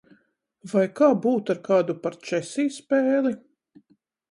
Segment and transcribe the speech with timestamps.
[0.71, 3.37] Vai kā būtu ar kādu parčesi spēli?